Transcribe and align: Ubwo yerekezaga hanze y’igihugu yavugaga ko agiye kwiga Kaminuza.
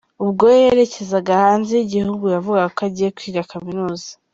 Ubwo 0.23 0.43
yerekezaga 0.61 1.31
hanze 1.43 1.71
y’igihugu 1.75 2.25
yavugaga 2.35 2.67
ko 2.75 2.81
agiye 2.87 3.09
kwiga 3.17 3.47
Kaminuza. 3.51 4.09